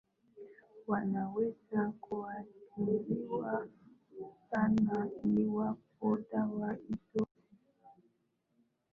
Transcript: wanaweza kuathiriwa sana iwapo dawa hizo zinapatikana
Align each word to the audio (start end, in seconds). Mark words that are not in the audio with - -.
wanaweza 0.87 1.93
kuathiriwa 2.01 3.67
sana 4.51 5.09
iwapo 5.23 6.17
dawa 6.31 6.73
hizo 6.73 6.97
zinapatikana 7.13 8.11